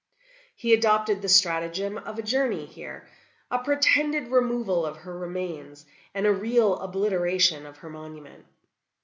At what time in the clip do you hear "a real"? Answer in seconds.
6.25-6.79